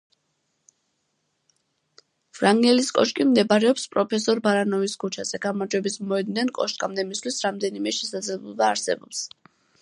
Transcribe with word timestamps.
ვრანგელის 2.39 2.89
კოშკი 2.99 3.27
მდებარეობს 3.33 3.85
პროფესორ 3.97 4.41
ბარანოვის 4.47 4.97
ქუჩაზე, 5.05 5.41
გამარჯვების 5.45 5.99
მოედნიდან 6.07 6.51
კოშკამდე 6.57 7.07
მისვლის 7.13 7.39
რამდენიმე 7.49 7.95
შესაძლებლობა 8.01 8.73
არსებობს. 8.75 9.23